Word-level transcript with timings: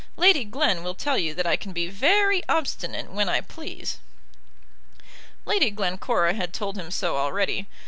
[Illustration: 0.01 0.35
"Lady 0.35 0.43
Glen 0.49 0.81
will 0.83 0.95
tell 0.95 1.15
you 1.15 1.35
that 1.35 1.45
I 1.45 1.55
can 1.55 1.73
be 1.73 1.87
very 1.87 2.41
obstinate 2.49 3.11
when 3.11 3.29
I 3.29 3.39
please."] 3.39 3.99
Lady 5.45 5.69
Glencora 5.69 6.33
had 6.33 6.53
told 6.53 6.75
him 6.79 6.89
so 6.89 7.17
already. 7.17 7.67